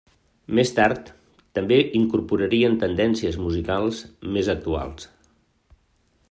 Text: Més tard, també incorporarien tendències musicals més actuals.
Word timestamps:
Més 0.59 0.69
tard, 0.77 1.11
també 1.57 1.77
incorporarien 1.99 2.79
tendències 2.85 3.39
musicals 3.43 4.01
més 4.37 4.51
actuals. 4.57 5.07